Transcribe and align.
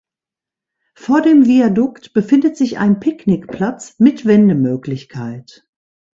Vor 0.95 1.21
dem 1.21 1.45
Viadukt 1.45 2.13
befindet 2.13 2.57
sich 2.57 2.79
ein 2.79 2.99
Picknickplatz 2.99 3.99
mit 3.99 4.25
Wendemöglichkeit. 4.25 5.67